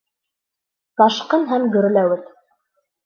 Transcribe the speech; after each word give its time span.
Ташҡын 1.01 1.45
һәм 1.53 1.67
гөрләүек 1.77 2.25